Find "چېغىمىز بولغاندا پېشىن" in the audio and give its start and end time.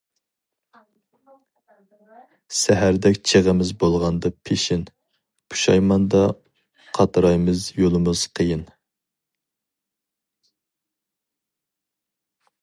3.31-4.87